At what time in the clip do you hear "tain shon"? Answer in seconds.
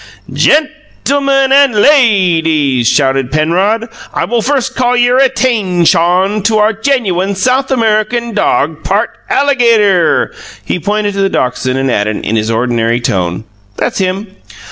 5.35-6.41